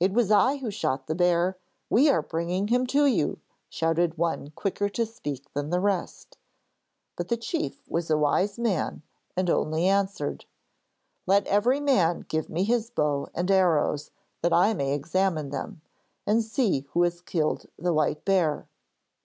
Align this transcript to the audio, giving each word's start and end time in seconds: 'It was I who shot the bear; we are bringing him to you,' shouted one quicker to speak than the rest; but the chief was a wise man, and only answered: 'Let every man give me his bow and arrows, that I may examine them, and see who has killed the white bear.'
'It 0.00 0.12
was 0.12 0.28
I 0.32 0.56
who 0.56 0.72
shot 0.72 1.06
the 1.06 1.14
bear; 1.14 1.56
we 1.88 2.08
are 2.10 2.20
bringing 2.20 2.66
him 2.66 2.84
to 2.88 3.06
you,' 3.06 3.38
shouted 3.68 4.18
one 4.18 4.50
quicker 4.56 4.88
to 4.88 5.06
speak 5.06 5.52
than 5.52 5.70
the 5.70 5.78
rest; 5.78 6.36
but 7.14 7.28
the 7.28 7.36
chief 7.36 7.80
was 7.88 8.10
a 8.10 8.18
wise 8.18 8.58
man, 8.58 9.02
and 9.36 9.48
only 9.48 9.86
answered: 9.86 10.46
'Let 11.28 11.46
every 11.46 11.78
man 11.78 12.26
give 12.28 12.50
me 12.50 12.64
his 12.64 12.90
bow 12.90 13.28
and 13.36 13.48
arrows, 13.52 14.10
that 14.40 14.52
I 14.52 14.74
may 14.74 14.92
examine 14.94 15.50
them, 15.50 15.80
and 16.26 16.42
see 16.42 16.80
who 16.90 17.04
has 17.04 17.20
killed 17.20 17.66
the 17.78 17.92
white 17.92 18.24
bear.' 18.24 18.66